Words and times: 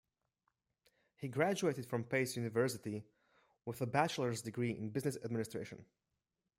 He 1.17 1.27
graduated 1.27 1.85
from 1.85 2.05
Pace 2.05 2.35
University 2.35 3.05
with 3.65 3.81
a 3.83 3.85
bachelor's 3.85 4.41
degree 4.41 4.71
in 4.75 4.89
business 4.89 5.15
administration. 5.23 5.85